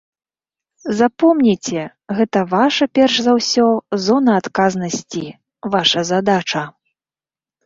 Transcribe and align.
Запомніце, 0.99 1.83
гэта 2.19 2.39
ваша, 2.53 2.85
перш 3.01 3.13
за 3.27 3.31
ўсё, 3.41 3.67
зона 4.07 4.31
адказнасці, 4.43 5.23
ваша 5.77 5.99
задача. 6.13 6.61